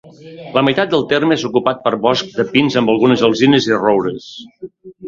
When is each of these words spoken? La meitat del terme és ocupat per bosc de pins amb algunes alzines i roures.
La 0.57 0.63
meitat 0.67 0.89
del 0.95 1.05
terme 1.11 1.37
és 1.39 1.43
ocupat 1.51 1.85
per 1.85 1.93
bosc 2.07 2.35
de 2.41 2.49
pins 2.57 2.81
amb 2.83 2.95
algunes 2.95 3.27
alzines 3.31 3.71
i 3.73 3.79
roures. 3.87 4.31